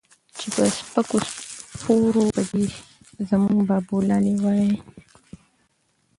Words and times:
چې 0.37 0.47
پۀ 0.53 0.63
سپکو 0.77 1.17
سپورو 1.79 2.23
به 2.33 2.41
دے 2.49 2.63
زمونږ 3.29 3.59
بابولالې 3.69 4.33
وائي 4.43 4.71